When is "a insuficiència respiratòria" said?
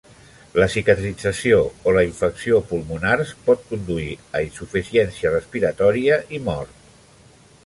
4.41-6.23